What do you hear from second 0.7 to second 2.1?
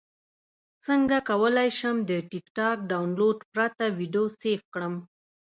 څنګه کولی شم